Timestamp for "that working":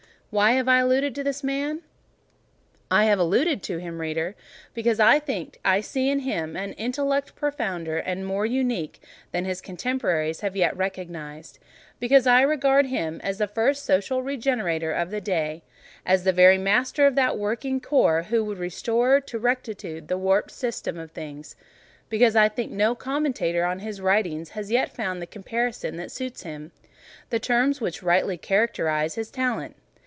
17.15-17.81